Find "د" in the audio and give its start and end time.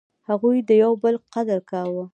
0.69-0.71